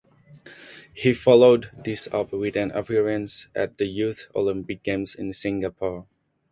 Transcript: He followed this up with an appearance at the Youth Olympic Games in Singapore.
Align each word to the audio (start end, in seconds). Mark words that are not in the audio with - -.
He 0.95 1.13
followed 1.13 1.69
this 1.85 2.07
up 2.11 2.31
with 2.33 2.55
an 2.57 2.71
appearance 2.71 3.49
at 3.53 3.77
the 3.77 3.85
Youth 3.85 4.29
Olympic 4.33 4.81
Games 4.81 5.13
in 5.13 5.31
Singapore. 5.31 6.07